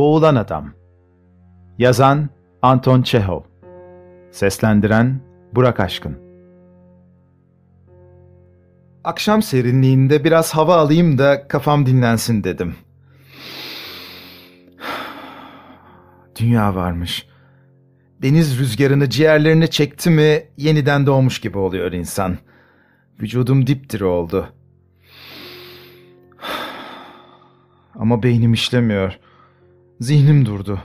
Boğulan 0.00 0.34
Adam 0.36 0.72
Yazan 1.78 2.28
Anton 2.62 3.02
Çehov 3.02 3.40
Seslendiren 4.30 5.20
Burak 5.54 5.80
Aşkın 5.80 6.18
Akşam 9.04 9.42
serinliğinde 9.42 10.24
biraz 10.24 10.54
hava 10.54 10.76
alayım 10.76 11.18
da 11.18 11.48
kafam 11.48 11.86
dinlensin 11.86 12.44
dedim. 12.44 12.74
Dünya 16.40 16.74
varmış. 16.74 17.26
Deniz 18.22 18.58
rüzgarını 18.58 19.10
ciğerlerine 19.10 19.66
çekti 19.66 20.10
mi 20.10 20.42
yeniden 20.56 21.06
doğmuş 21.06 21.40
gibi 21.40 21.58
oluyor 21.58 21.92
insan. 21.92 22.38
Vücudum 23.22 23.66
dipdiri 23.66 24.04
oldu. 24.04 24.48
Ama 27.94 28.22
beynim 28.22 28.52
işlemiyor. 28.52 29.18
Zihnim 30.00 30.46
durdu. 30.46 30.80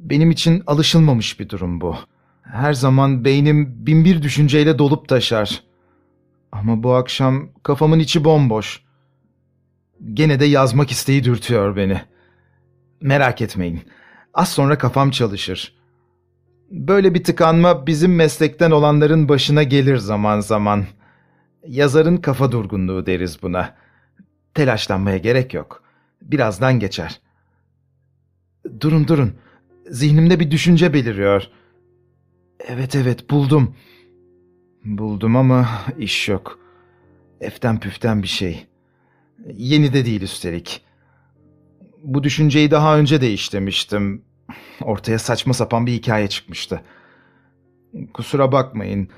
Benim 0.00 0.30
için 0.30 0.62
alışılmamış 0.66 1.40
bir 1.40 1.48
durum 1.48 1.80
bu. 1.80 1.96
Her 2.42 2.72
zaman 2.72 3.24
beynim 3.24 3.86
binbir 3.86 4.22
düşünceyle 4.22 4.78
dolup 4.78 5.08
taşar. 5.08 5.62
Ama 6.52 6.82
bu 6.82 6.94
akşam 6.94 7.48
kafamın 7.62 7.98
içi 7.98 8.24
bomboş. 8.24 8.82
Gene 10.14 10.40
de 10.40 10.44
yazmak 10.44 10.90
isteği 10.90 11.24
dürtüyor 11.24 11.76
beni. 11.76 12.00
Merak 13.00 13.42
etmeyin. 13.42 13.82
Az 14.34 14.48
sonra 14.48 14.78
kafam 14.78 15.10
çalışır. 15.10 15.76
Böyle 16.70 17.14
bir 17.14 17.24
tıkanma 17.24 17.86
bizim 17.86 18.14
meslekten 18.14 18.70
olanların 18.70 19.28
başına 19.28 19.62
gelir 19.62 19.96
zaman 19.96 20.40
zaman. 20.40 20.84
Yazarın 21.66 22.16
kafa 22.16 22.52
durgunluğu 22.52 23.06
deriz 23.06 23.42
buna. 23.42 23.74
Telaşlanmaya 24.54 25.16
gerek 25.16 25.54
yok. 25.54 25.82
Birazdan 26.22 26.78
geçer. 26.78 27.20
Durun 28.80 29.08
durun. 29.08 29.32
Zihnimde 29.90 30.40
bir 30.40 30.50
düşünce 30.50 30.92
beliriyor. 30.92 31.42
Evet 32.60 32.96
evet 32.96 33.30
buldum. 33.30 33.74
Buldum 34.84 35.36
ama 35.36 35.68
iş 35.98 36.28
yok. 36.28 36.58
Eften 37.40 37.80
püften 37.80 38.22
bir 38.22 38.28
şey. 38.28 38.66
Yeni 39.54 39.92
de 39.92 40.06
değil 40.06 40.22
üstelik. 40.22 40.84
Bu 42.02 42.22
düşünceyi 42.22 42.70
daha 42.70 42.98
önce 42.98 43.20
de 43.20 43.32
işlemiştim. 43.32 44.22
Ortaya 44.82 45.18
saçma 45.18 45.52
sapan 45.52 45.86
bir 45.86 45.92
hikaye 45.92 46.28
çıkmıştı. 46.28 46.80
Kusura 48.14 48.52
bakmayın. 48.52 49.08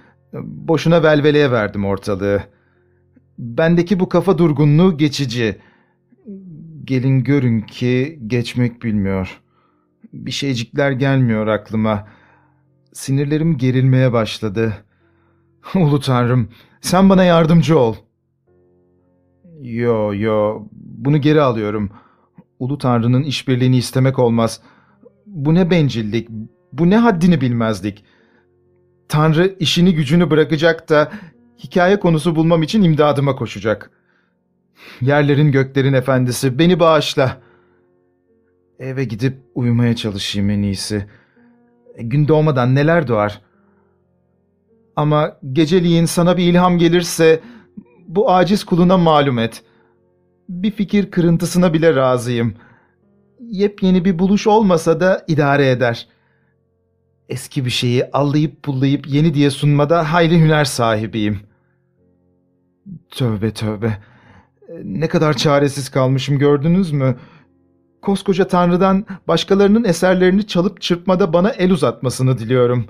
Boşuna 0.43 1.03
velveleye 1.03 1.51
verdim 1.51 1.85
ortalığı. 1.85 2.43
Bendeki 3.39 4.01
bu 4.01 4.09
kafa 4.09 4.39
durgunluğu 4.39 4.97
geçici. 4.99 5.59
Gelin 6.89 7.25
görün 7.25 7.61
ki 7.61 8.19
geçmek 8.27 8.83
bilmiyor. 8.83 9.41
Bir 10.13 10.31
şeycikler 10.31 10.91
gelmiyor 10.91 11.47
aklıma. 11.47 12.09
Sinirlerim 12.93 13.59
gerilmeye 13.59 14.13
başladı. 14.13 14.75
Ulu 15.75 16.01
Tanrım, 16.01 16.49
sen 16.81 17.09
bana 17.09 17.25
yardımcı 17.25 17.79
ol. 17.79 17.95
Yo 19.61 20.15
yo, 20.15 20.63
bunu 20.73 21.21
geri 21.21 21.41
alıyorum. 21.41 21.91
Ulu 22.59 22.79
Tanrı'nın 22.79 23.23
işbirliğini 23.23 23.77
istemek 23.77 24.19
olmaz. 24.19 24.61
Bu 25.27 25.55
ne 25.55 25.71
bencillik, 25.71 26.29
bu 26.73 26.91
ne 26.91 26.97
haddini 26.97 27.41
bilmezlik. 27.41 28.05
Tanrı 29.09 29.57
işini 29.59 29.95
gücünü 29.95 30.31
bırakacak 30.31 30.89
da 30.89 31.13
hikaye 31.59 32.01
konusu 32.01 32.37
bulmam 32.37 32.63
için 32.63 32.83
imdadıma 32.83 33.37
koşacak. 33.37 33.98
Yerlerin 35.01 35.53
göklerin 35.53 35.93
efendisi 35.93 36.59
beni 36.59 36.81
bağışla. 36.81 37.41
Eve 38.79 39.05
gidip 39.05 39.39
uyumaya 39.55 39.97
çalışayım 39.97 40.51
en 40.51 40.63
iyisi. 40.63 41.07
Gün 41.99 42.29
doğmadan 42.29 42.75
neler 42.75 43.09
doğar? 43.09 43.41
Ama 44.97 45.39
geceliğin 45.53 46.05
sana 46.05 46.37
bir 46.37 46.45
ilham 46.45 46.79
gelirse 46.79 47.41
bu 48.09 48.31
aciz 48.33 48.65
kuluna 48.65 48.97
malum 48.97 49.39
et. 49.39 49.63
Bir 50.49 50.71
fikir 50.71 51.11
kırıntısına 51.11 51.73
bile 51.73 51.97
razıyım. 51.97 52.55
Yepyeni 53.41 54.05
bir 54.05 54.19
buluş 54.19 54.47
olmasa 54.47 55.01
da 55.01 55.25
idare 55.29 55.71
eder. 55.71 56.09
Eski 57.29 57.65
bir 57.65 57.71
şeyi 57.71 58.11
allayıp 58.11 58.63
pullayıp 58.63 59.09
yeni 59.09 59.35
diye 59.35 59.51
sunmada 59.51 60.13
hayli 60.13 60.41
hüner 60.41 60.65
sahibiyim. 60.65 61.41
Tövbe 63.11 63.51
tövbe. 63.51 63.99
Ne 64.85 65.09
kadar 65.09 65.35
çaresiz 65.35 65.89
kalmışım 65.89 66.39
gördünüz 66.39 66.93
mü? 66.93 67.17
Koskoca 68.03 68.49
Tanrı'dan 68.49 69.07
başkalarının 69.29 69.85
eserlerini 69.85 70.47
çalıp 70.47 70.81
çırpmada 70.81 71.33
bana 71.33 71.51
el 71.51 71.71
uzatmasını 71.71 72.39
diliyorum. 72.39 72.87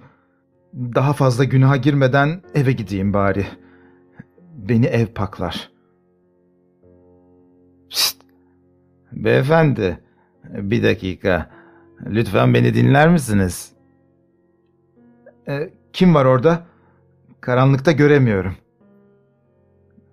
Daha 0.74 1.12
fazla 1.12 1.44
günaha 1.44 1.82
girmeden 1.82 2.42
eve 2.54 2.72
gideyim 2.72 3.12
bari. 3.12 3.46
Beni 4.54 4.86
ev 4.86 5.06
paklar. 5.06 5.70
Şşt! 7.88 8.16
Beyefendi, 9.12 10.00
bir 10.44 10.82
dakika. 10.82 11.50
Lütfen 12.06 12.54
beni 12.54 12.74
dinler 12.74 13.08
misiniz? 13.08 13.72
E, 15.48 15.70
kim 15.92 16.14
var 16.14 16.24
orada? 16.24 16.66
Karanlıkta 17.40 17.92
göremiyorum. 17.92 18.54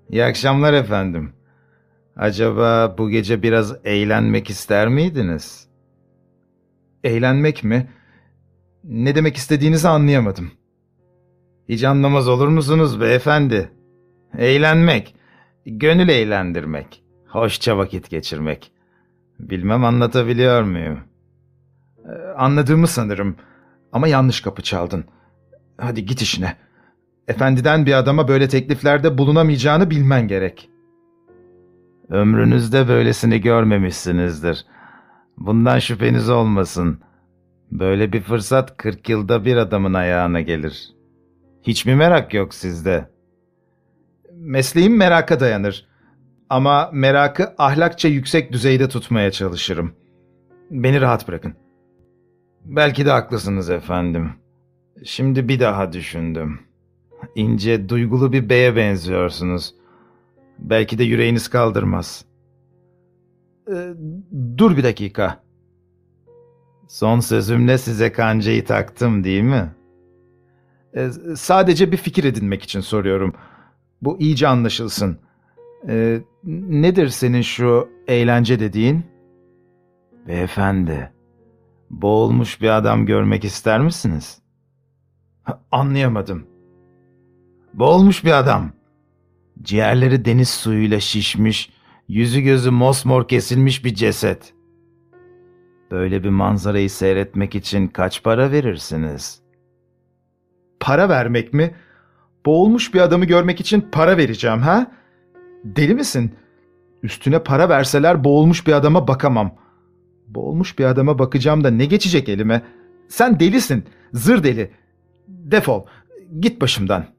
İyi 0.09 0.23
akşamlar 0.23 0.73
efendim. 0.73 1.34
Acaba 2.17 2.95
bu 2.97 3.09
gece 3.09 3.43
biraz 3.43 3.75
eğlenmek 3.85 4.49
ister 4.49 4.87
miydiniz? 4.87 5.67
Eğlenmek 7.03 7.63
mi? 7.63 7.89
Ne 8.83 9.15
demek 9.15 9.35
istediğinizi 9.35 9.87
anlayamadım. 9.87 10.51
Hiç 11.69 11.83
anlamaz 11.83 12.27
olur 12.27 12.47
musunuz 12.47 13.01
beyefendi? 13.01 13.71
Eğlenmek, 14.37 15.15
gönül 15.65 16.09
eğlendirmek, 16.09 17.03
hoşça 17.27 17.77
vakit 17.77 18.09
geçirmek. 18.09 18.71
Bilmem 19.39 19.85
anlatabiliyor 19.85 20.63
muyum? 20.63 20.99
Ee, 22.05 22.11
anladığımı 22.37 22.87
sanırım 22.87 23.35
ama 23.91 24.07
yanlış 24.07 24.41
kapı 24.41 24.61
çaldın. 24.61 25.05
Hadi 25.77 26.05
git 26.05 26.21
işine. 26.21 26.55
Efendiden 27.27 27.85
bir 27.85 27.93
adama 27.93 28.27
böyle 28.27 28.47
tekliflerde 28.47 29.17
bulunamayacağını 29.17 29.89
bilmen 29.89 30.27
gerek.'' 30.27 30.74
Ömrünüzde 32.09 32.87
böylesini 32.87 33.41
görmemişsinizdir. 33.41 34.65
Bundan 35.37 35.79
şüpheniz 35.79 36.29
olmasın. 36.29 36.99
Böyle 37.71 38.13
bir 38.13 38.21
fırsat 38.21 38.77
kırk 38.77 39.09
yılda 39.09 39.45
bir 39.45 39.57
adamın 39.57 39.93
ayağına 39.93 40.41
gelir. 40.41 40.89
Hiç 41.63 41.85
mi 41.85 41.95
merak 41.95 42.33
yok 42.33 42.53
sizde? 42.53 43.09
Mesleğim 44.33 44.97
meraka 44.97 45.39
dayanır. 45.39 45.87
Ama 46.49 46.89
merakı 46.93 47.53
ahlakça 47.57 48.07
yüksek 48.07 48.51
düzeyde 48.51 48.89
tutmaya 48.89 49.31
çalışırım. 49.31 49.93
Beni 50.71 51.01
rahat 51.01 51.27
bırakın. 51.27 51.53
Belki 52.65 53.05
de 53.05 53.11
haklısınız 53.11 53.69
efendim. 53.69 54.31
Şimdi 55.03 55.47
bir 55.47 55.59
daha 55.59 55.93
düşündüm. 55.93 56.59
İnce, 57.35 57.89
duygulu 57.89 58.33
bir 58.33 58.49
beye 58.49 58.75
benziyorsunuz.'' 58.75 59.84
Belki 60.59 60.97
de 60.97 61.03
yüreğiniz 61.03 61.47
kaldırmaz. 61.47 62.25
Ee, 63.71 63.93
dur 64.57 64.77
bir 64.77 64.83
dakika. 64.83 65.43
Son 66.87 67.19
sözümle 67.19 67.77
size 67.77 68.11
kancayı 68.11 68.65
taktım 68.65 69.23
değil 69.23 69.43
mi? 69.43 69.75
Ee, 70.95 71.09
sadece 71.35 71.91
bir 71.91 71.97
fikir 71.97 72.23
edinmek 72.23 72.63
için 72.63 72.79
soruyorum. 72.79 73.33
Bu 74.01 74.19
iyice 74.19 74.47
anlaşılsın. 74.47 75.19
Ee, 75.87 76.21
nedir 76.43 77.07
senin 77.07 77.41
şu 77.41 77.89
eğlence 78.07 78.59
dediğin? 78.59 79.05
Beyefendi, 80.27 81.11
boğulmuş 81.89 82.61
bir 82.61 82.77
adam 82.77 83.05
görmek 83.05 83.45
ister 83.45 83.79
misiniz? 83.79 84.41
anlayamadım. 85.71 86.47
Boğulmuş 87.73 88.25
bir 88.25 88.39
adam. 88.39 88.71
Ciğerleri 89.61 90.25
deniz 90.25 90.49
suyuyla 90.49 90.99
şişmiş, 90.99 91.69
yüzü 92.07 92.41
gözü 92.41 92.71
mosmor 92.71 93.27
kesilmiş 93.27 93.85
bir 93.85 93.95
ceset. 93.95 94.53
Böyle 95.91 96.23
bir 96.23 96.29
manzarayı 96.29 96.89
seyretmek 96.89 97.55
için 97.55 97.87
kaç 97.87 98.23
para 98.23 98.51
verirsiniz? 98.51 99.41
Para 100.79 101.09
vermek 101.09 101.53
mi? 101.53 101.75
Boğulmuş 102.45 102.93
bir 102.93 102.99
adamı 102.99 103.25
görmek 103.25 103.59
için 103.59 103.81
para 103.91 104.17
vereceğim 104.17 104.59
ha? 104.59 104.91
Deli 105.63 105.95
misin? 105.95 106.35
Üstüne 107.03 107.43
para 107.43 107.69
verseler 107.69 108.23
boğulmuş 108.23 108.67
bir 108.67 108.73
adama 108.73 109.07
bakamam. 109.07 109.55
Boğulmuş 110.27 110.79
bir 110.79 110.85
adama 110.85 111.19
bakacağım 111.19 111.63
da 111.63 111.71
ne 111.71 111.85
geçecek 111.85 112.29
elime? 112.29 112.61
Sen 113.07 113.39
delisin, 113.39 113.85
zır 114.13 114.43
deli. 114.43 114.71
Defol, 115.27 115.85
git 116.39 116.61
başımdan.'' 116.61 117.15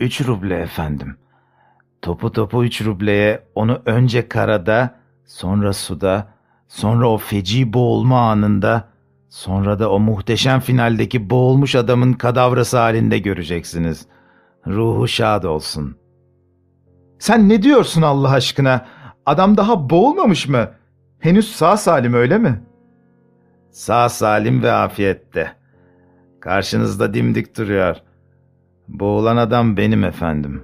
Üç 0.00 0.26
ruble 0.26 0.60
efendim. 0.60 1.16
Topu 2.02 2.32
topu 2.32 2.64
üç 2.64 2.82
rubleye 2.82 3.44
onu 3.54 3.82
önce 3.86 4.28
karada, 4.28 5.00
sonra 5.24 5.72
suda, 5.72 6.34
Sonra 6.74 7.08
o 7.10 7.18
feci 7.18 7.72
boğulma 7.72 8.30
anında, 8.30 8.88
sonra 9.28 9.78
da 9.78 9.90
o 9.90 10.00
muhteşem 10.00 10.60
finaldeki 10.60 11.30
boğulmuş 11.30 11.74
adamın 11.74 12.12
kadavrası 12.12 12.78
halinde 12.78 13.18
göreceksiniz. 13.18 14.06
Ruhu 14.66 15.08
şad 15.08 15.44
olsun. 15.44 15.96
Sen 17.18 17.48
ne 17.48 17.62
diyorsun 17.62 18.02
Allah 18.02 18.30
aşkına? 18.30 18.86
Adam 19.26 19.56
daha 19.56 19.90
boğulmamış 19.90 20.48
mı? 20.48 20.70
Henüz 21.18 21.56
sağ 21.56 21.76
salim 21.76 22.14
öyle 22.14 22.38
mi? 22.38 22.62
Sağ 23.70 24.08
salim 24.08 24.62
ve 24.62 24.72
afiyette. 24.72 25.52
Karşınızda 26.40 27.14
dimdik 27.14 27.56
duruyor. 27.56 27.96
Boğulan 28.88 29.36
adam 29.36 29.76
benim 29.76 30.04
efendim. 30.04 30.62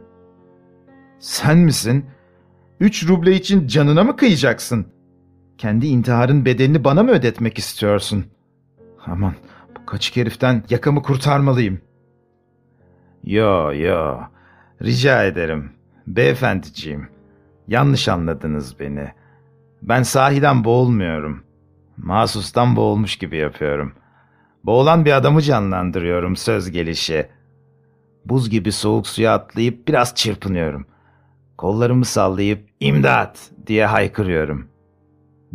Sen 1.19 1.59
misin? 1.59 2.07
Üç 2.81 3.09
ruble 3.09 3.35
için 3.35 3.67
canına 3.67 4.05
mı 4.05 4.17
kıyacaksın? 4.17 4.87
Kendi 5.59 5.87
intiharın 5.87 6.45
bedelini 6.45 6.85
bana 6.85 7.03
mı 7.03 7.11
ödetmek 7.11 7.59
istiyorsun? 7.59 8.25
Aman 9.07 9.35
bu 9.77 9.87
kaçık 9.87 10.17
heriften 10.17 10.63
yakamı 10.71 11.03
kurtarmalıyım. 11.03 11.81
Yo 13.25 13.75
yo 13.75 14.21
rica 14.83 15.25
ederim. 15.25 15.71
Beyefendiciğim 16.07 17.09
yanlış 17.69 18.09
anladınız 18.09 18.81
beni. 18.81 19.09
Ben 19.83 20.03
sahiden 20.03 20.65
boğulmuyorum. 20.65 21.45
Masustan 21.97 22.77
boğulmuş 22.77 23.17
gibi 23.17 23.37
yapıyorum. 23.37 23.93
Boğulan 24.65 25.05
bir 25.05 25.13
adamı 25.13 25.43
canlandırıyorum 25.43 26.37
söz 26.37 26.71
gelişi. 26.71 27.27
Buz 28.25 28.51
gibi 28.51 28.73
soğuk 28.73 29.07
suya 29.07 29.35
atlayıp 29.35 29.89
biraz 29.89 30.15
çırpınıyorum. 30.15 30.87
Kollarımı 31.59 32.05
sallayıp 32.05 32.69
imdat 32.81 33.51
diye 33.67 33.87
haykırıyorum. 33.87 34.69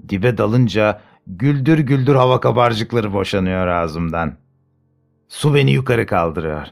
Dibe 0.09 0.37
dalınca 0.37 1.01
güldür 1.27 1.79
güldür 1.79 2.15
hava 2.15 2.39
kabarcıkları 2.39 3.13
boşanıyor 3.13 3.67
ağzımdan. 3.67 4.37
Su 5.27 5.55
beni 5.55 5.71
yukarı 5.71 6.05
kaldırıyor. 6.05 6.67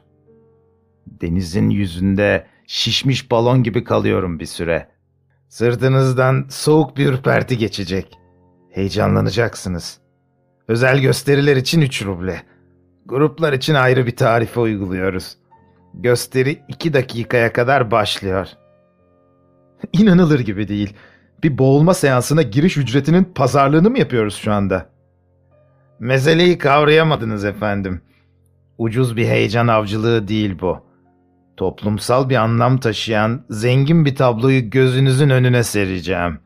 Denizin 1.07 1.69
yüzünde 1.69 2.47
şişmiş 2.67 3.31
balon 3.31 3.63
gibi 3.63 3.83
kalıyorum 3.83 4.39
bir 4.39 4.45
süre. 4.45 4.89
Sırtınızdan 5.49 6.45
soğuk 6.49 6.97
bir 6.97 7.05
ürperti 7.05 7.57
geçecek. 7.57 8.17
Heyecanlanacaksınız. 8.69 9.99
Özel 10.67 10.99
gösteriler 10.99 11.55
için 11.55 11.81
3 11.81 12.05
ruble. 12.05 12.43
Gruplar 13.05 13.53
için 13.53 13.73
ayrı 13.73 14.05
bir 14.05 14.15
tarife 14.15 14.59
uyguluyoruz. 14.59 15.37
Gösteri 15.93 16.61
2 16.67 16.93
dakikaya 16.93 17.53
kadar 17.53 17.91
başlıyor. 17.91 18.47
İnanılır 19.93 20.39
gibi 20.39 20.67
değil. 20.67 20.93
Bir 21.43 21.57
boğulma 21.57 21.93
seansına 21.93 22.41
giriş 22.41 22.77
ücretinin 22.77 23.23
pazarlığını 23.23 23.89
mı 23.89 23.99
yapıyoruz 23.99 24.35
şu 24.35 24.53
anda? 24.53 24.89
Meseleyi 25.99 26.57
kavrayamadınız 26.57 27.45
efendim. 27.45 28.01
Ucuz 28.77 29.17
bir 29.17 29.25
heyecan 29.25 29.67
avcılığı 29.67 30.27
değil 30.27 30.59
bu. 30.61 30.79
Toplumsal 31.57 32.29
bir 32.29 32.35
anlam 32.35 32.77
taşıyan 32.77 33.45
zengin 33.49 34.05
bir 34.05 34.15
tabloyu 34.15 34.69
gözünüzün 34.69 35.29
önüne 35.29 35.63
sereceğim. 35.63 36.39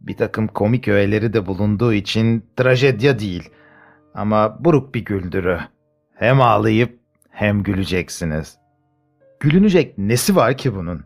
Bir 0.00 0.16
takım 0.16 0.48
komik 0.48 0.88
öğeleri 0.88 1.32
de 1.32 1.46
bulunduğu 1.46 1.92
için 1.92 2.44
trajedya 2.56 3.18
değil. 3.18 3.50
Ama 4.14 4.64
buruk 4.64 4.94
bir 4.94 5.04
güldürü. 5.04 5.60
Hem 6.14 6.40
ağlayıp 6.40 7.01
hem 7.32 7.62
güleceksiniz. 7.62 8.56
Gülünecek 9.40 9.98
nesi 9.98 10.36
var 10.36 10.56
ki 10.56 10.74
bunun? 10.74 11.04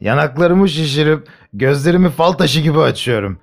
Yanaklarımı 0.00 0.68
şişirip 0.68 1.28
gözlerimi 1.52 2.10
fal 2.10 2.32
taşı 2.32 2.60
gibi 2.60 2.78
açıyorum. 2.78 3.40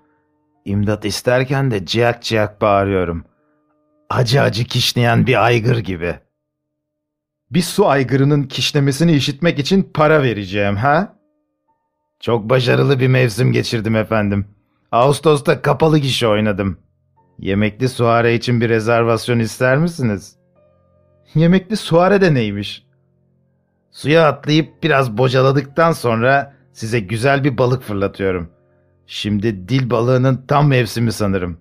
İmdat 0.66 1.06
isterken 1.06 1.72
de 1.72 1.86
ciyak 1.86 2.24
ciyak 2.24 2.62
bağırıyorum. 2.62 3.25
Acı 4.10 4.42
acı 4.42 4.63
kişneyen 4.63 5.28
bir 5.28 5.45
aygır 5.45 5.78
gibi. 5.78 6.16
Bir 7.51 7.62
su 7.62 7.88
aygırının 7.88 8.44
kişnemesini 8.44 9.12
işitmek 9.12 9.60
için 9.60 9.89
para 9.94 10.24
vereceğim 10.24 10.75
ha? 10.75 11.18
Çok 12.19 12.50
başarılı 12.50 13.00
bir 13.00 13.07
mevsim 13.07 13.51
geçirdim 13.51 13.95
efendim. 13.95 14.45
Ağustos'ta 14.92 15.62
kapalı 15.62 15.98
gişe 15.98 16.28
oynadım. 16.28 16.78
Yemekli 17.39 17.89
suare 17.89 18.36
için 18.36 18.62
bir 18.62 18.69
rezervasyon 18.69 19.39
ister 19.39 19.78
misiniz? 19.78 20.37
Yemekli 21.35 21.77
suare 21.77 22.21
de 22.21 22.33
neymiş? 22.33 22.85
Suya 23.91 24.27
atlayıp 24.27 24.83
biraz 24.83 25.18
bocaladıktan 25.18 25.91
sonra 25.91 26.53
size 26.74 27.00
güzel 27.00 27.44
bir 27.44 27.57
balık 27.57 27.83
fırlatıyorum. 27.83 28.50
Şimdi 29.07 29.69
dil 29.69 29.89
balığının 29.89 30.45
tam 30.47 30.68
mevsimi 30.68 31.12
sanırım. 31.12 31.57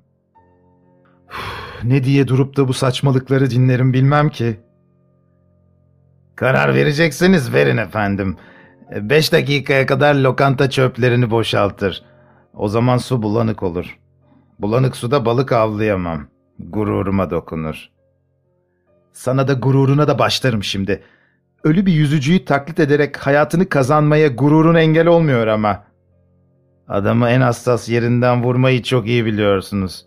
Uf, 1.28 1.84
ne 1.84 2.04
diye 2.04 2.28
durup 2.28 2.56
da 2.56 2.68
bu 2.68 2.72
saçmalıkları 2.72 3.50
dinlerim 3.50 3.92
bilmem 3.92 4.28
ki. 4.28 4.60
Karar 6.36 6.74
verecekseniz 6.74 7.52
verin 7.52 7.76
efendim. 7.76 8.36
Beş 9.00 9.32
dakikaya 9.32 9.86
kadar 9.86 10.14
lokanta 10.14 10.70
çöplerini 10.70 11.30
boşaltır. 11.30 12.04
O 12.54 12.68
zaman 12.68 12.96
su 12.98 13.22
bulanık 13.22 13.62
olur. 13.62 13.98
Bulanık 14.58 14.96
suda 14.96 15.24
balık 15.24 15.52
avlayamam. 15.52 16.26
Gururuma 16.58 17.30
dokunur. 17.30 17.95
Sana 19.16 19.48
da 19.48 19.52
gururuna 19.52 20.08
da 20.08 20.18
başlarım 20.18 20.64
şimdi. 20.64 21.02
Ölü 21.64 21.86
bir 21.86 21.92
yüzücüyü 21.92 22.44
taklit 22.44 22.80
ederek 22.80 23.16
hayatını 23.16 23.68
kazanmaya 23.68 24.28
gururun 24.28 24.74
engel 24.74 25.06
olmuyor 25.06 25.46
ama. 25.46 25.84
Adamı 26.88 27.28
en 27.28 27.40
hassas 27.40 27.88
yerinden 27.88 28.42
vurmayı 28.42 28.82
çok 28.82 29.06
iyi 29.06 29.26
biliyorsunuz. 29.26 30.06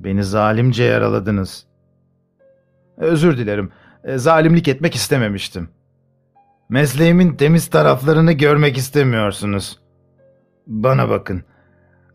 Beni 0.00 0.24
zalimce 0.24 0.84
yaraladınız. 0.84 1.66
Özür 2.96 3.38
dilerim. 3.38 3.70
E, 4.04 4.18
zalimlik 4.18 4.68
etmek 4.68 4.94
istememiştim. 4.94 5.68
Mesleğimin 6.68 7.36
temiz 7.36 7.66
taraflarını 7.70 8.32
görmek 8.32 8.76
istemiyorsunuz. 8.76 9.78
Bana 10.66 11.08
bakın. 11.08 11.44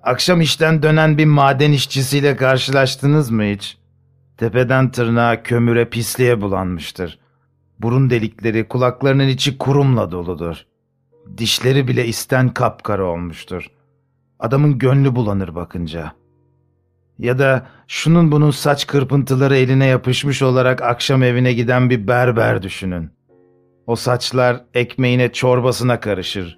Akşam 0.01 0.41
işten 0.41 0.83
dönen 0.83 1.17
bir 1.17 1.25
maden 1.25 1.71
işçisiyle 1.71 2.35
karşılaştınız 2.35 3.31
mı 3.31 3.43
hiç? 3.43 3.82
Tepeden 4.37 4.91
tırnağa 4.91 5.43
kömüre 5.43 5.89
pisliğe 5.89 6.41
bulanmıştır. 6.41 7.19
Burun 7.79 8.09
delikleri, 8.09 8.67
kulaklarının 8.67 9.27
içi 9.27 9.57
kurumla 9.57 10.11
doludur. 10.11 10.65
Dişleri 11.37 11.87
bile 11.87 12.05
isten 12.05 12.49
kapkara 12.49 13.05
olmuştur. 13.05 13.67
Adamın 14.39 14.77
gönlü 14.77 15.15
bulanır 15.15 15.55
bakınca. 15.55 16.13
Ya 17.19 17.39
da 17.39 17.67
şunun 17.87 18.31
bunun 18.31 18.51
saç 18.51 18.87
kırpıntıları 18.87 19.57
eline 19.57 19.85
yapışmış 19.85 20.41
olarak 20.41 20.81
akşam 20.81 21.23
evine 21.23 21.53
giden 21.53 21.89
bir 21.89 22.07
berber 22.07 22.61
düşünün. 22.61 23.11
O 23.87 23.95
saçlar 23.95 24.65
ekmeğine 24.73 25.31
çorbasına 25.31 25.99
karışır. 25.99 26.57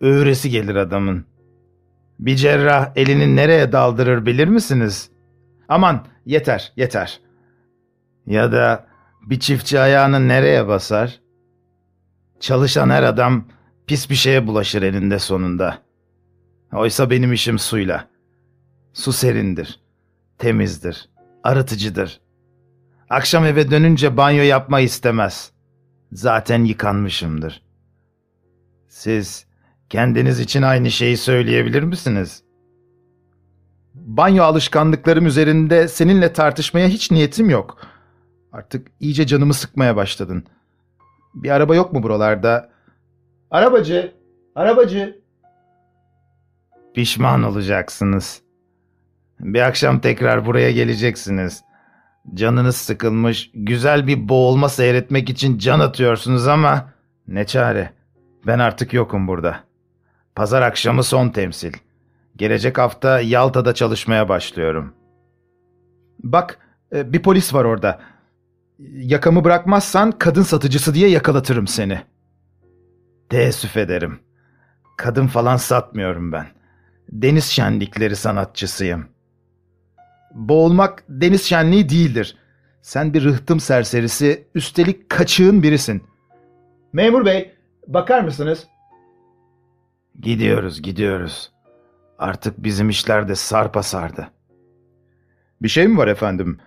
Öğresi 0.00 0.50
gelir 0.50 0.74
adamın. 0.74 1.24
Bir 2.18 2.36
cerrah 2.36 2.92
elini 2.96 3.36
nereye 3.36 3.72
daldırır 3.72 4.26
bilir 4.26 4.48
misiniz? 4.48 5.10
Aman 5.70 6.06
yeter 6.26 6.72
yeter. 6.76 7.20
Ya 8.26 8.52
da 8.52 8.86
bir 9.22 9.40
çiftçi 9.40 9.80
ayağını 9.80 10.28
nereye 10.28 10.68
basar? 10.68 11.20
Çalışan 12.40 12.90
her 12.90 13.02
adam 13.02 13.44
pis 13.86 14.10
bir 14.10 14.14
şeye 14.14 14.46
bulaşır 14.46 14.82
elinde 14.82 15.18
sonunda. 15.18 15.78
Oysa 16.72 17.10
benim 17.10 17.32
işim 17.32 17.58
suyla. 17.58 18.08
Su 18.92 19.12
serindir, 19.12 19.80
temizdir, 20.38 21.08
arıtıcıdır. 21.44 22.20
Akşam 23.10 23.44
eve 23.44 23.70
dönünce 23.70 24.16
banyo 24.16 24.42
yapma 24.42 24.80
istemez. 24.80 25.52
Zaten 26.12 26.64
yıkanmışımdır. 26.64 27.62
Siz 28.88 29.46
kendiniz 29.90 30.40
için 30.40 30.62
aynı 30.62 30.90
şeyi 30.90 31.16
söyleyebilir 31.16 31.82
misiniz? 31.82 32.42
Banyo 33.94 34.44
alışkanlıklarım 34.44 35.26
üzerinde 35.26 35.88
seninle 35.88 36.32
tartışmaya 36.32 36.88
hiç 36.88 37.10
niyetim 37.10 37.50
yok. 37.50 37.78
Artık 38.52 38.86
iyice 39.00 39.26
canımı 39.26 39.54
sıkmaya 39.54 39.96
başladın. 39.96 40.44
Bir 41.34 41.50
araba 41.50 41.74
yok 41.74 41.92
mu 41.92 42.02
buralarda? 42.02 42.70
Arabacı, 43.50 44.14
arabacı. 44.54 45.20
Pişman 46.94 47.42
olacaksınız. 47.42 48.42
Bir 49.40 49.60
akşam 49.60 50.00
tekrar 50.00 50.46
buraya 50.46 50.70
geleceksiniz. 50.70 51.64
Canınız 52.34 52.76
sıkılmış, 52.76 53.50
güzel 53.54 54.06
bir 54.06 54.28
boğulma 54.28 54.68
seyretmek 54.68 55.30
için 55.30 55.58
can 55.58 55.80
atıyorsunuz 55.80 56.48
ama 56.48 56.92
ne 57.28 57.46
çare. 57.46 57.92
Ben 58.46 58.58
artık 58.58 58.92
yokum 58.92 59.28
burada. 59.28 59.60
Pazar 60.34 60.62
akşamı 60.62 61.02
son 61.02 61.28
temsil. 61.28 61.72
Gelecek 62.40 62.78
hafta 62.78 63.20
Yalta'da 63.20 63.74
çalışmaya 63.74 64.28
başlıyorum. 64.28 64.94
Bak, 66.18 66.58
e, 66.92 67.12
bir 67.12 67.22
polis 67.22 67.54
var 67.54 67.64
orada. 67.64 68.00
Yakamı 68.78 69.44
bırakmazsan 69.44 70.12
kadın 70.12 70.42
satıcısı 70.42 70.94
diye 70.94 71.08
yakalatırım 71.08 71.66
seni. 71.66 72.00
Teessüf 73.30 73.76
ederim. 73.76 74.18
Kadın 74.96 75.26
falan 75.26 75.56
satmıyorum 75.56 76.32
ben. 76.32 76.46
Deniz 77.12 77.44
şenlikleri 77.44 78.16
sanatçısıyım. 78.16 79.06
Boğulmak 80.34 81.04
deniz 81.08 81.42
şenliği 81.42 81.88
değildir. 81.88 82.36
Sen 82.82 83.14
bir 83.14 83.24
rıhtım 83.24 83.60
serserisi, 83.60 84.48
üstelik 84.54 85.08
kaçığın 85.08 85.62
birisin. 85.62 86.02
Memur 86.92 87.24
bey, 87.24 87.54
bakar 87.86 88.20
mısınız? 88.20 88.66
Gidiyoruz, 90.20 90.82
gidiyoruz. 90.82 91.50
Artık 92.20 92.64
bizim 92.64 92.88
işler 92.88 93.28
de 93.28 93.34
sarpa 93.34 93.82
sardı. 93.82 94.30
Bir 95.62 95.68
şey 95.68 95.88
mi 95.88 95.98
var 95.98 96.08
efendim? 96.08 96.58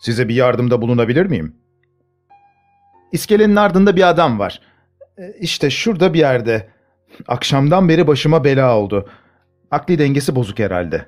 Size 0.00 0.28
bir 0.28 0.34
yardımda 0.34 0.82
bulunabilir 0.82 1.26
miyim? 1.26 1.54
İskelenin 3.12 3.56
ardında 3.56 3.96
bir 3.96 4.08
adam 4.08 4.38
var. 4.38 4.60
E, 5.18 5.32
İşte 5.40 5.70
şurada 5.70 6.14
bir 6.14 6.18
yerde. 6.18 6.68
Akşamdan 7.28 7.88
beri 7.88 8.06
başıma 8.06 8.44
bela 8.44 8.76
oldu. 8.78 9.08
Akli 9.70 9.98
dengesi 9.98 10.34
bozuk 10.34 10.58
herhalde. 10.58 11.06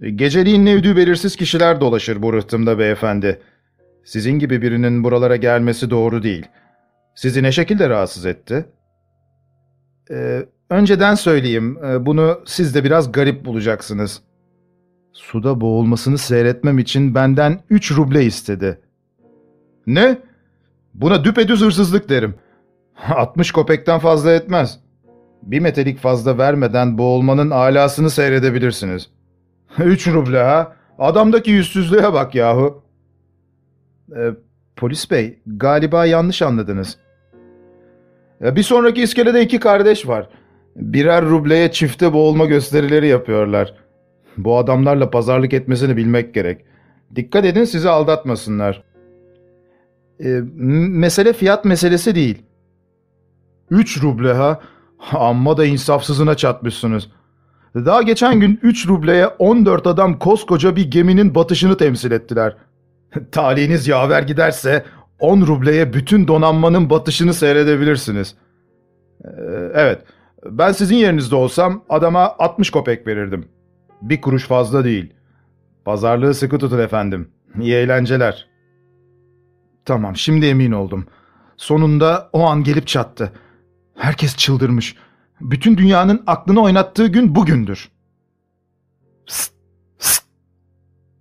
E, 0.00 0.10
Geceliğin 0.10 0.64
ne 0.64 0.74
ödüğü 0.74 0.96
belirsiz 0.96 1.36
kişiler 1.36 1.80
dolaşır 1.80 2.22
bu 2.22 2.32
rıhtımda 2.32 2.78
beyefendi. 2.78 3.42
Sizin 4.04 4.38
gibi 4.38 4.62
birinin 4.62 5.04
buralara 5.04 5.36
gelmesi 5.36 5.90
doğru 5.90 6.22
değil. 6.22 6.46
Sizi 7.14 7.42
ne 7.42 7.52
şekilde 7.52 7.88
rahatsız 7.88 8.26
etti? 8.26 8.66
Ee, 10.10 10.46
önceden 10.70 11.14
söyleyeyim, 11.14 11.78
e, 11.84 12.06
bunu 12.06 12.40
siz 12.44 12.74
de 12.74 12.84
biraz 12.84 13.12
garip 13.12 13.44
bulacaksınız. 13.44 14.22
Suda 15.12 15.60
boğulmasını 15.60 16.18
seyretmem 16.18 16.78
için 16.78 17.14
benden 17.14 17.60
3 17.70 17.92
ruble 17.92 18.24
istedi. 18.24 18.80
Ne? 19.86 20.18
Buna 20.94 21.24
düpedüz 21.24 21.60
hırsızlık 21.60 22.08
derim. 22.08 22.34
60 23.08 23.52
kopekten 23.52 23.98
fazla 23.98 24.32
etmez. 24.32 24.80
Bir 25.42 25.60
metelik 25.60 25.98
fazla 25.98 26.38
vermeden 26.38 26.98
boğulmanın 26.98 27.50
alasını 27.50 28.10
seyredebilirsiniz. 28.10 29.10
3 29.78 30.08
ruble 30.08 30.42
ha? 30.42 30.76
Adamdaki 30.98 31.50
yüzsüzlüğe 31.50 32.12
bak 32.12 32.34
yahu. 32.34 32.82
Ee, 34.16 34.30
polis 34.76 35.10
bey, 35.10 35.38
galiba 35.46 36.06
yanlış 36.06 36.42
anladınız. 36.42 36.98
Ee, 38.42 38.56
bir 38.56 38.62
sonraki 38.62 39.02
iskelede 39.02 39.42
iki 39.42 39.60
kardeş 39.60 40.08
var. 40.08 40.28
Birer 40.76 41.24
rubleye 41.24 41.72
çifte 41.72 42.12
boğulma 42.12 42.44
gösterileri 42.44 43.06
yapıyorlar. 43.08 43.74
Bu 44.36 44.58
adamlarla 44.58 45.10
pazarlık 45.10 45.52
etmesini 45.52 45.96
bilmek 45.96 46.34
gerek. 46.34 46.64
Dikkat 47.16 47.44
edin 47.44 47.64
sizi 47.64 47.88
aldatmasınlar. 47.88 48.82
M- 50.20 50.88
mesele 50.88 51.32
fiyat 51.32 51.64
meselesi 51.64 52.14
değil. 52.14 52.42
3 53.70 54.02
ruble 54.02 54.32
ha? 54.32 54.60
Amma 55.12 55.56
da 55.56 55.64
insafsızına 55.64 56.34
çatmışsınız. 56.34 57.08
Daha 57.74 58.02
geçen 58.02 58.40
gün 58.40 58.58
3 58.62 58.86
rubleye 58.88 59.26
14 59.26 59.86
adam 59.86 60.18
koskoca 60.18 60.76
bir 60.76 60.90
geminin 60.90 61.34
batışını 61.34 61.76
temsil 61.76 62.10
ettiler. 62.10 62.56
Talihiniz 63.32 63.88
yaver 63.88 64.22
giderse 64.22 64.84
10 65.18 65.40
rubleye 65.40 65.92
bütün 65.92 66.28
donanmanın 66.28 66.90
batışını 66.90 67.34
seyredebilirsiniz. 67.34 68.34
Ee, 69.24 69.28
evet, 69.74 70.02
ben 70.50 70.72
sizin 70.72 70.96
yerinizde 70.96 71.34
olsam 71.36 71.84
adama 71.88 72.34
60 72.38 72.70
kopek 72.70 73.06
verirdim. 73.06 73.48
Bir 74.02 74.20
kuruş 74.20 74.46
fazla 74.46 74.84
değil. 74.84 75.12
Pazarlığı 75.84 76.34
sıkı 76.34 76.58
tutun 76.58 76.78
efendim. 76.78 77.30
İyi 77.60 77.74
eğlenceler. 77.74 78.48
Tamam, 79.84 80.16
şimdi 80.16 80.46
emin 80.46 80.72
oldum. 80.72 81.06
Sonunda 81.56 82.30
o 82.32 82.42
an 82.42 82.62
gelip 82.64 82.86
çattı. 82.86 83.32
Herkes 83.96 84.36
çıldırmış. 84.36 84.96
Bütün 85.40 85.76
dünyanın 85.78 86.22
aklını 86.26 86.62
oynattığı 86.62 87.06
gün 87.06 87.34
bugündür. 87.34 87.88
Psst, 89.26 89.52
psst. 89.98 90.24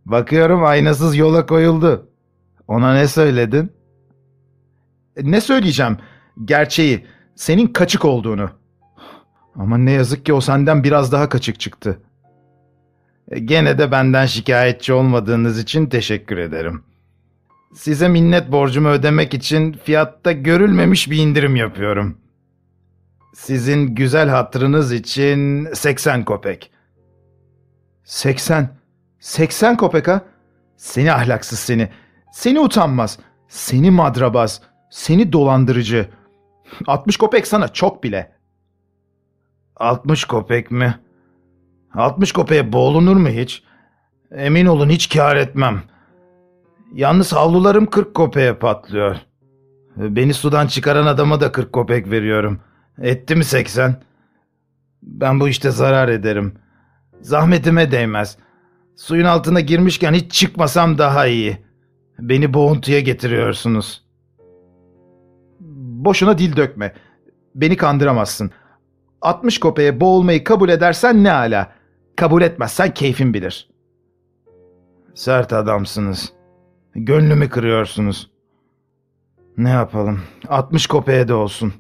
Bakıyorum 0.05 0.63
aynasız 0.63 1.15
yola 1.15 1.45
koyuldu. 1.45 2.09
Ona 2.67 2.93
ne 2.93 3.07
söyledin? 3.07 3.71
E, 5.17 5.31
Ne 5.31 5.41
söyleyeceğim? 5.41 5.97
Gerçeği, 6.45 7.05
senin 7.35 7.67
kaçık 7.67 8.05
olduğunu. 8.05 8.49
Ama 9.55 9.77
ne 9.77 9.91
yazık 9.91 10.25
ki 10.25 10.33
o 10.33 10.41
senden 10.41 10.83
biraz 10.83 11.11
daha 11.11 11.29
kaçık 11.29 11.59
çıktı. 11.59 11.99
E, 13.31 13.39
Gene 13.39 13.77
de 13.77 13.91
benden 13.91 14.25
şikayetçi 14.25 14.93
olmadığınız 14.93 15.59
için 15.59 15.85
teşekkür 15.85 16.37
ederim. 16.37 16.83
Size 17.73 18.07
minnet 18.07 18.51
borcumu 18.51 18.87
ödemek 18.89 19.33
için 19.33 19.73
fiyatta 19.73 20.31
görülmemiş 20.31 21.11
bir 21.11 21.17
indirim 21.17 21.55
yapıyorum. 21.55 22.17
Sizin 23.33 23.95
güzel 23.95 24.29
hatırınız 24.29 24.93
için 24.93 25.67
80 25.73 26.25
kopek. 26.25 26.71
80? 28.03 28.69
80 29.19 29.77
kopek 29.77 30.07
ha? 30.07 30.21
Seni 30.77 31.13
ahlaksız 31.13 31.59
seni. 31.59 31.89
Seni 32.33 32.59
utanmaz. 32.59 33.19
Seni 33.47 33.91
madrabaz. 33.91 34.61
Seni 34.89 35.33
dolandırıcı. 35.33 36.09
60 36.87 37.17
kopek 37.17 37.47
sana 37.47 37.67
çok 37.67 38.03
bile. 38.03 38.32
60 39.83 40.25
kopek 40.25 40.71
mi? 40.71 40.99
60 41.93 42.31
kopeye 42.31 42.73
boğulunur 42.73 43.15
mu 43.15 43.27
hiç? 43.27 43.63
Emin 44.31 44.65
olun 44.65 44.89
hiç 44.89 45.09
kâr 45.09 45.35
etmem. 45.35 45.83
Yalnız 46.93 47.33
havlularım 47.33 47.85
40 47.85 48.13
kopeye 48.13 48.53
patlıyor. 48.53 49.15
Beni 49.97 50.33
sudan 50.33 50.67
çıkaran 50.67 51.05
adama 51.05 51.41
da 51.41 51.51
40 51.51 51.73
kopek 51.73 52.11
veriyorum. 52.11 52.59
Etti 53.01 53.35
mi 53.35 53.43
80? 53.43 53.95
Ben 55.03 55.39
bu 55.39 55.47
işte 55.47 55.71
zarar 55.71 56.09
ederim. 56.09 56.53
Zahmetime 57.21 57.91
değmez. 57.91 58.37
Suyun 58.95 59.25
altına 59.25 59.59
girmişken 59.59 60.13
hiç 60.13 60.31
çıkmasam 60.31 60.97
daha 60.97 61.27
iyi. 61.27 61.57
Beni 62.19 62.53
boğuntuya 62.53 62.99
getiriyorsunuz. 62.99 64.03
Boşuna 66.05 66.37
dil 66.37 66.55
dökme. 66.55 66.93
Beni 67.55 67.77
kandıramazsın. 67.77 68.51
60 69.23 69.59
kopeye 69.59 69.99
boğulmayı 69.99 70.43
kabul 70.43 70.69
edersen 70.69 71.23
ne 71.23 71.31
ala. 71.31 71.71
Kabul 72.15 72.41
etmezsen 72.41 72.93
keyfin 72.93 73.33
bilir. 73.33 73.69
Sert 75.15 75.53
adamsınız. 75.53 76.33
Gönlümü 76.95 77.49
kırıyorsunuz. 77.49 78.31
Ne 79.57 79.69
yapalım? 79.69 80.21
60 80.47 80.87
kopeye 80.87 81.27
de 81.27 81.33
olsun. 81.33 81.73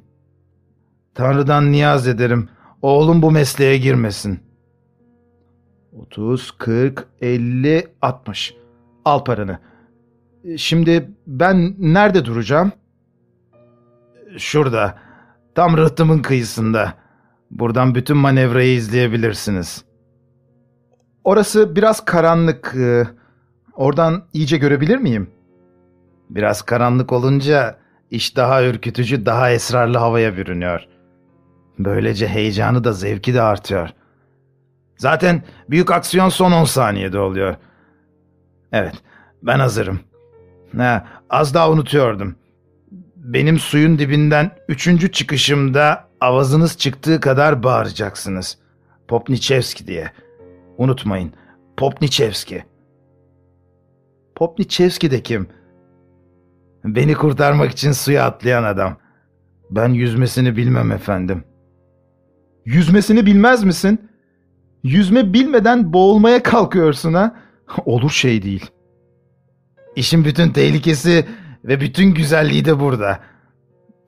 Tanrı'dan 1.15 1.71
niyaz 1.71 2.07
ederim. 2.07 2.49
Oğlum 2.81 3.21
bu 3.21 3.31
mesleğe 3.31 3.77
girmesin. 3.77 4.39
30, 5.99 6.51
40, 6.51 7.07
50, 7.21 7.87
60. 8.01 8.55
Al 9.05 9.23
paranı. 9.23 9.59
Şimdi 10.57 11.09
ben 11.27 11.75
nerede 11.79 12.25
duracağım? 12.25 12.71
Şurada. 14.37 14.99
Tam 15.55 15.77
rıhtımın 15.77 16.19
kıyısında. 16.19 17.02
Buradan 17.53 17.95
bütün 17.95 18.17
manevrayı 18.17 18.73
izleyebilirsiniz. 18.75 19.85
Orası 21.23 21.75
biraz 21.75 22.05
karanlık. 22.05 22.75
Ee, 22.77 23.07
Oradan 23.75 24.23
iyice 24.33 24.57
görebilir 24.57 24.97
miyim? 24.97 25.29
Biraz 26.29 26.61
karanlık 26.61 27.11
olunca 27.11 27.79
iş 28.11 28.37
daha 28.37 28.63
ürkütücü, 28.63 29.25
daha 29.25 29.51
esrarlı 29.51 29.97
havaya 29.97 30.37
bürünüyor. 30.37 30.87
Böylece 31.79 32.27
heyecanı 32.27 32.83
da 32.83 32.93
zevki 32.93 33.33
de 33.33 33.41
artıyor. 33.41 33.89
Zaten 34.97 35.43
büyük 35.69 35.91
aksiyon 35.91 36.29
son 36.29 36.51
10 36.51 36.63
saniyede 36.63 37.19
oluyor. 37.19 37.55
Evet, 38.71 38.95
ben 39.43 39.59
hazırım. 39.59 39.99
Ha, 40.77 41.07
az 41.29 41.53
daha 41.53 41.71
unutuyordum. 41.71 42.35
Benim 43.15 43.59
suyun 43.59 43.99
dibinden 43.99 44.51
üçüncü 44.67 45.11
çıkışımda 45.11 46.07
avazınız 46.23 46.77
çıktığı 46.77 47.19
kadar 47.19 47.63
bağıracaksınız. 47.63 48.57
Popnichevski 49.07 49.87
diye. 49.87 50.11
Unutmayın, 50.77 51.33
Popnichevski. 51.77 52.63
Popnichevski 54.35 55.11
de 55.11 55.23
kim? 55.23 55.47
Beni 56.85 57.13
kurtarmak 57.13 57.71
için 57.71 57.91
suya 57.91 58.25
atlayan 58.25 58.63
adam. 58.63 58.97
Ben 59.71 59.89
yüzmesini 59.89 60.57
bilmem 60.57 60.91
efendim. 60.91 61.43
Yüzmesini 62.65 63.25
bilmez 63.25 63.63
misin? 63.63 64.09
Yüzme 64.83 65.33
bilmeden 65.33 65.93
boğulmaya 65.93 66.43
kalkıyorsun 66.43 67.13
ha? 67.13 67.35
Olur 67.85 68.09
şey 68.09 68.43
değil. 68.43 68.71
İşin 69.95 70.25
bütün 70.25 70.49
tehlikesi 70.49 71.25
ve 71.65 71.81
bütün 71.81 72.13
güzelliği 72.13 72.65
de 72.65 72.79
burada. 72.79 73.19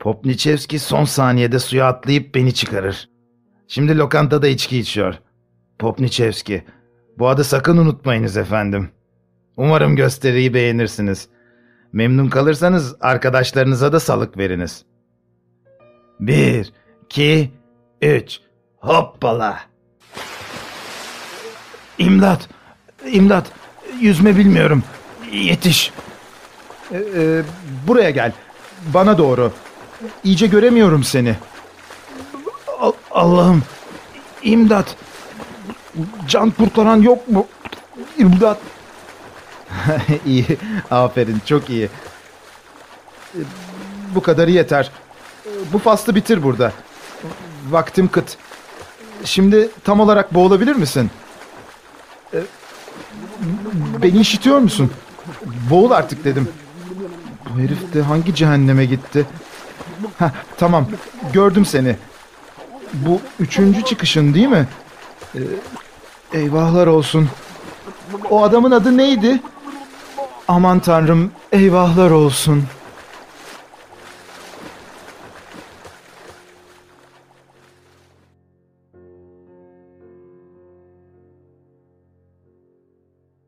Popnichevski 0.06 0.80
son 0.80 1.06
saniyede 1.06 1.60
suya 1.60 1.88
atlayıp 1.88 2.36
beni 2.36 2.54
çıkarır. 2.54 3.10
Şimdi 3.68 3.98
lokantada 3.98 4.48
içki 4.48 4.78
içiyor. 4.78 5.16
Popnichevski. 5.80 6.64
Bu 7.18 7.28
adı 7.28 7.44
sakın 7.44 7.78
unutmayınız 7.78 8.38
efendim. 8.38 8.90
Umarım 9.58 9.96
gösteriyi 9.96 10.54
beğenirsiniz. 10.54 11.28
Memnun 11.94 12.30
kalırsanız 12.30 12.96
arkadaşlarınıza 13.02 13.94
da 13.94 14.00
salık 14.00 14.38
veriniz. 14.38 14.86
Bir, 16.20 16.74
iki, 17.06 17.52
üç. 18.02 18.40
Hoppala. 18.78 19.60
İmdat! 21.98 22.50
İmdat. 23.12 23.52
Yüzme 24.02 24.38
bilmiyorum. 24.38 24.84
Yetiş. 25.32 25.92
Ee, 26.92 27.42
buraya 27.88 28.10
gel. 28.10 28.32
Bana 28.94 29.18
doğru. 29.18 29.52
İyice 30.24 30.48
göremiyorum 30.48 31.04
seni. 31.04 31.36
Al- 32.80 32.92
Allah'ım. 33.12 33.64
İmdat. 34.44 34.96
Can 36.28 36.52
kurtaran 36.52 37.02
yok 37.02 37.28
mu? 37.28 37.48
İmdat. 38.18 38.58
iyi. 40.26 40.46
Aferin. 40.92 41.42
Çok 41.46 41.70
iyi. 41.70 41.90
Bu 44.16 44.22
kadarı 44.22 44.52
yeter. 44.52 44.92
Bu 45.74 45.80
faslı 45.80 46.16
bitir 46.16 46.44
burada. 46.44 46.72
Vaktim 47.70 48.08
kıt. 48.08 48.38
Şimdi 49.24 49.70
tam 49.84 50.00
olarak 50.00 50.34
boğulabilir 50.34 50.76
misin? 50.76 51.12
Ee, 52.34 52.38
Beni 54.02 54.20
işitiyor 54.20 54.58
musun? 54.60 54.92
Boğul 55.70 55.92
artık 55.92 56.24
dedim. 56.24 56.50
Bu 57.50 57.60
herif 57.60 57.94
de 57.94 58.02
hangi 58.02 58.36
cehenneme 58.36 58.86
gitti? 58.86 59.26
Heh, 60.20 60.30
tamam. 60.58 60.88
Gördüm 61.34 61.66
seni. 61.66 61.96
Bu 62.94 63.22
üçüncü 63.40 63.84
çıkışın 63.84 64.34
değil 64.34 64.48
mi? 64.48 64.68
Ee, 65.36 65.40
eyvahlar 66.34 66.88
olsun. 66.88 67.30
O 68.30 68.44
adamın 68.44 68.72
adı 68.72 68.98
neydi? 68.98 69.42
Aman 70.48 70.80
tanrım 70.80 71.32
eyvahlar 71.52 72.12
olsun. 72.12 72.64